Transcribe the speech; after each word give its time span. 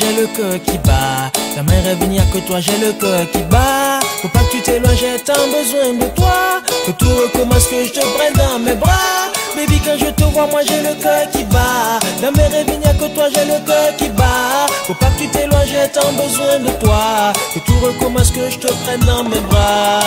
le 0.00 0.26
cœur 0.26 0.54
qui 0.64 0.78
bat. 0.78 1.30
La 1.56 1.62
mer 1.62 1.86
est 1.86 1.94
venue 1.96 2.18
que 2.32 2.38
toi, 2.38 2.60
j'ai 2.60 2.78
le 2.78 2.92
cœur 2.92 3.30
qui 3.30 3.42
bat. 3.50 4.00
Faut 4.22 4.28
pas 4.28 4.38
que 4.40 4.52
tu 4.52 4.62
t'éloignes, 4.62 4.96
j'ai 4.96 5.22
tant 5.22 5.34
besoin 5.34 5.92
de 6.00 6.06
toi. 6.14 6.62
Que 6.86 6.92
tout 6.92 7.08
recommence, 7.08 7.66
que 7.66 7.84
je 7.84 7.92
te 7.92 8.00
prenne 8.00 8.32
dans 8.34 8.58
mes 8.58 8.74
bras. 8.74 9.30
Baby, 9.54 9.80
quand 9.84 9.98
je 9.98 10.10
te 10.10 10.24
vois, 10.24 10.46
moi 10.46 10.60
j'ai 10.66 10.80
le 10.80 10.94
cœur 10.94 11.30
qui 11.30 11.44
bat. 11.44 11.98
Est 12.22 12.64
venue 12.64 12.98
que 12.98 13.14
toi, 13.14 13.28
j'ai 13.34 13.44
le 13.44 13.58
cœur 13.66 13.96
qui 13.98 14.08
bat. 14.10 14.66
Faut 14.86 14.94
pas 14.94 15.06
que 15.06 15.22
tu 15.22 15.28
t'éloignes, 15.28 15.66
j'ai 15.66 15.88
tant 15.88 16.12
besoin 16.12 16.58
de 16.58 16.70
toi. 16.80 17.32
Que 17.52 17.58
tout 17.60 17.78
recommence, 17.84 18.30
que 18.30 18.48
je 18.48 18.58
te 18.58 18.72
prenne 18.84 19.00
dans 19.00 19.24
mes 19.24 19.40
bras. 19.40 20.00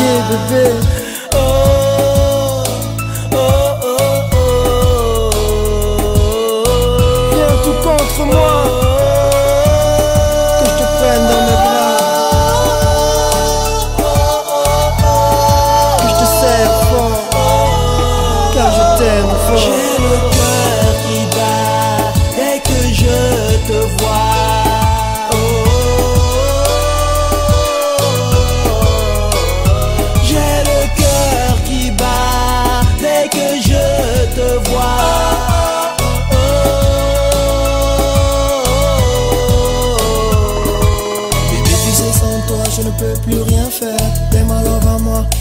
Yeah, 0.00 0.22
bébé. 0.30 0.70
Oh, 1.34 2.35
J'ai 19.54 19.92
le 20.02 20.14
cœur 20.34 20.88
qui 21.06 21.20
bat 21.36 22.12
dès 22.36 22.58
que 22.60 22.78
je 22.92 23.16
te 23.68 23.78
vois. 24.02 24.34
J'ai 30.24 30.56
le 30.70 30.80
cœur 30.98 31.64
qui 31.64 31.90
bat 31.92 32.82
dès 33.00 33.28
que 33.28 33.46
je 33.62 33.84
te 34.34 34.68
vois. 34.68 35.02
Bébé, 41.50 41.70
tu 41.84 41.90
sais, 41.92 42.12
sans 42.12 42.40
toi, 42.48 42.64
je 42.76 42.82
ne 42.82 42.90
peux 42.90 43.20
plus 43.22 43.42
rien 43.42 43.70
faire. 43.70 44.06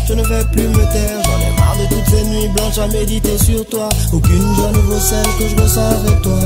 Je 0.08 0.14
ne 0.14 0.24
vais 0.24 0.44
plus 0.52 0.68
me 0.68 0.84
taire. 0.94 1.20
J'en 1.24 1.40
ai 1.40 1.60
marre 1.60 1.78
de 1.78 1.96
toutes 1.96 2.10
ces 2.10 2.24
nuits 2.26 2.48
blanches 2.50 2.78
à 2.78 2.88
méditer 2.88 3.38
sur 3.38 3.66
toi. 3.68 3.90
Aucune 4.14 4.56
joie 4.56 4.72
ne 4.72 4.80
vaut 4.80 5.00
celle 5.00 5.26
que 5.40 5.48
je 5.48 5.62
ressens 5.62 5.90
avec 5.90 6.22
toi. 6.22 6.40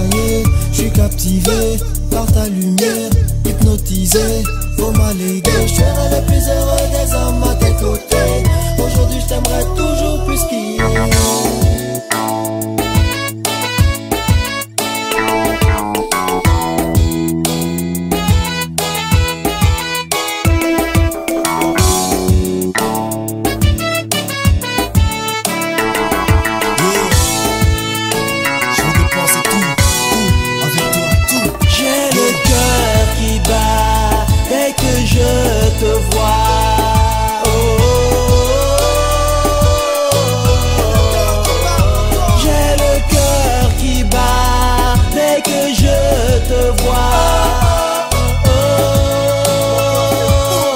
Je 0.72 0.82
suis 0.82 0.92
captivé 0.92 1.78
par 2.12 2.26
ta 2.32 2.48
lumière, 2.48 3.10
hypnotisé. 3.46 4.44
Faut 4.78 4.92
m'alléguer, 4.92 5.68
je 5.68 5.74
serai 5.74 6.10
le 6.12 6.26
plus 6.26 6.48
heureux 6.48 6.88
des 6.92 7.14
hommes 7.14 7.44
à 7.44 7.56
tes 7.56 7.74
côtés. 7.74 8.44
Aujourd'hui, 8.78 9.20
je 9.22 9.28
t'aimerai 9.28 9.64
toujours 9.76 9.89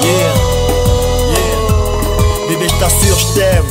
Yeah, 0.04 0.34
yeah. 1.32 2.50
Bébé, 2.50 2.68
je 2.68 2.80
t'assure, 2.80 3.18
je 3.18 3.40
t'aime. 3.40 3.66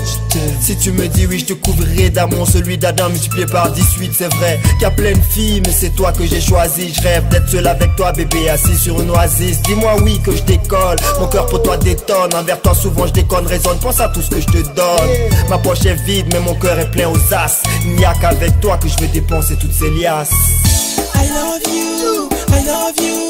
Si 0.60 0.76
tu 0.76 0.92
me 0.92 1.08
dis 1.08 1.26
oui, 1.26 1.40
je 1.40 1.46
te 1.46 1.52
couvrirai 1.54 2.08
d'amour, 2.08 2.46
celui 2.48 2.78
d'Adam 2.78 3.10
multiplié 3.10 3.46
par 3.46 3.70
18, 3.70 4.12
c'est 4.16 4.32
vrai. 4.34 4.60
Qu'il 4.74 4.82
y 4.82 4.84
a 4.84 4.90
plein 4.90 5.12
de 5.12 5.22
filles, 5.30 5.60
mais 5.66 5.72
c'est 5.72 5.90
toi 5.90 6.12
que 6.12 6.24
j'ai 6.24 6.40
choisi. 6.40 6.94
Je 6.94 7.02
rêve 7.02 7.28
d'être 7.28 7.48
seul 7.50 7.66
avec 7.66 7.94
toi, 7.96 8.12
bébé, 8.12 8.48
assis 8.48 8.76
sur 8.78 9.00
une 9.00 9.10
oasis. 9.10 9.60
Dis-moi 9.62 9.96
oui 10.02 10.20
que 10.24 10.34
je 10.34 10.42
décolle, 10.42 10.96
mon 11.20 11.26
cœur 11.26 11.46
pour 11.46 11.62
toi 11.62 11.76
détonne. 11.76 12.32
Envers 12.34 12.60
toi, 12.62 12.74
souvent 12.74 13.06
je 13.06 13.12
déconne, 13.12 13.46
raisonne, 13.46 13.78
pense 13.78 14.00
à 14.00 14.08
tout 14.08 14.22
ce 14.22 14.30
que 14.30 14.40
je 14.40 14.46
te 14.46 14.62
donne. 14.74 15.10
Ma 15.50 15.58
poche 15.58 15.84
est 15.84 16.02
vide, 16.06 16.26
mais 16.32 16.40
mon 16.40 16.54
cœur 16.54 16.78
est 16.78 16.90
plein 16.90 17.08
aux 17.08 17.34
as. 17.34 17.62
Il 17.84 17.96
n'y 17.96 18.04
a 18.04 18.14
qu'avec 18.14 18.58
toi 18.60 18.78
que 18.78 18.88
je 18.88 18.96
vais 18.98 19.08
dépenser 19.08 19.56
toutes 19.56 19.74
ces 19.74 19.90
liasses. 19.90 20.30
I 21.14 21.28
love 21.28 21.62
you, 21.66 22.28
I 22.48 22.64
love 22.64 22.94
you, 22.98 23.22